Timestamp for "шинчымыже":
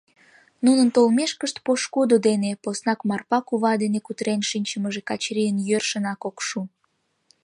4.49-5.01